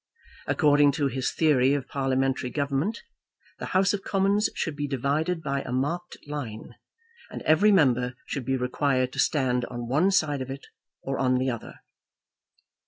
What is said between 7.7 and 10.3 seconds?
member should be required to stand on one